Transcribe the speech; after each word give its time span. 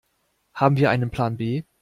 Haben 0.55 0.77
wir 0.77 0.89
einen 0.89 1.11
Plan 1.11 1.37
B? 1.37 1.61